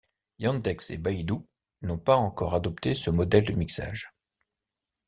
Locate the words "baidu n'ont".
0.97-1.99